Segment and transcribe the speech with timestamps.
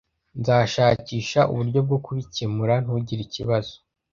[0.39, 2.73] Nzashakisha uburyo bwo kubikemura.
[2.83, 3.73] Ntugire ikibazo.